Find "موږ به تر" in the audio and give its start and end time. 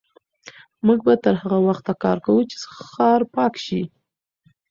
0.85-1.35